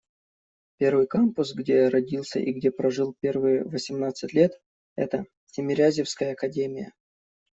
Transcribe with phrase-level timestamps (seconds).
[0.77, 4.59] Первый кампус, где я родился и где прожил первые восемнадцать лет,—
[4.95, 6.91] это Тимирязевская академия.